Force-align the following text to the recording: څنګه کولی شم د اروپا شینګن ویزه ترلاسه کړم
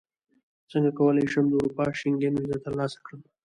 څنګه 0.71 0.91
کولی 0.99 1.25
شم 1.31 1.45
د 1.49 1.53
اروپا 1.59 1.85
شینګن 1.99 2.33
ویزه 2.35 2.57
ترلاسه 2.65 2.97
کړم 3.05 3.21